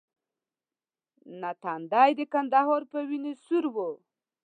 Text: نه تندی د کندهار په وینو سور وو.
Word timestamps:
نه 1.41 1.51
تندی 1.63 2.11
د 2.19 2.21
کندهار 2.33 2.81
په 2.91 2.99
وینو 3.09 3.31
سور 3.45 3.65
وو. 3.73 3.89